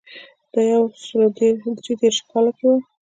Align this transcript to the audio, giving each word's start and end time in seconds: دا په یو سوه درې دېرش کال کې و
دا 0.03 0.05
په 0.51 0.59
یو 0.71 0.83
سوه 1.07 1.25
درې 1.37 1.49
دېرش 2.01 2.17
کال 2.29 2.45
کې 2.57 2.65
و 2.69 2.73